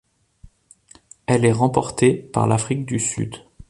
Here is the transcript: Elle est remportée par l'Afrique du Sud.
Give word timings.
Elle 1.27 1.45
est 1.45 1.51
remportée 1.51 2.15
par 2.15 2.47
l'Afrique 2.47 2.87
du 2.87 2.97
Sud. 2.99 3.35